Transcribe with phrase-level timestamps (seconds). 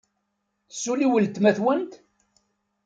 [0.69, 1.93] Tessulli weltma-twent?